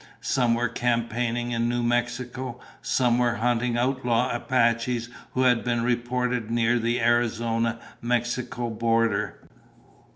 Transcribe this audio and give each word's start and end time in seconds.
Some 0.19 0.55
were 0.55 0.67
campaigning 0.67 1.51
in 1.51 1.69
New 1.69 1.83
Mexico. 1.83 2.59
Some 2.81 3.19
were 3.19 3.35
hunting 3.35 3.77
outlaw 3.77 4.31
Apaches 4.33 5.09
who 5.35 5.43
had 5.43 5.63
been 5.63 5.83
reported 5.83 6.49
near 6.49 6.79
the 6.79 6.99
Arizona 6.99 7.77
Mexico 8.01 8.71
border. 8.71 9.37